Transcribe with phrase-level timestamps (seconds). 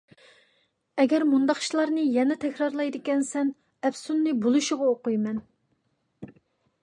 [1.01, 3.51] ئەگەر مۇنداق ئىشلارنى يەنە تەكرارلايدىكەنسەن،
[3.89, 5.43] ئەپسۇننى بولۇشىغا ئوقۇيمەن!